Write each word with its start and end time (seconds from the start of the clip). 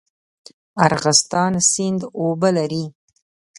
ارغستان 0.87 1.53
سیند 1.71 2.01
اوبه 2.19 2.49
لري؟ 2.57 2.85